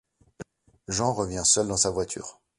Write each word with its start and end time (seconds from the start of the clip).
Jean 0.87 1.13
revint 1.13 1.43
seul 1.43 1.67
dans 1.67 1.77
sa 1.77 1.91
voiture. 1.91 2.41